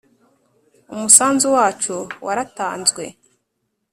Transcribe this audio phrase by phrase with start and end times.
[0.93, 1.95] umusanzu wacu
[2.25, 3.03] waratanzwe